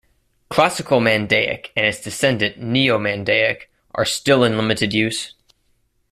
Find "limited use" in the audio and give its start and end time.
4.57-5.35